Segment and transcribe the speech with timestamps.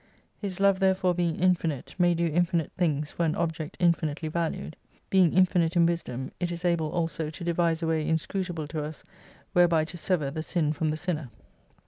[0.39, 4.75] His Love therefore being infinite, may do infinite things for an object infinitely valued.
[5.11, 8.83] Being infinite in Wisdom, it is able also to devise a way inscrut able to
[8.83, 9.03] us,
[9.53, 11.29] whereby to sever the sin from the sinner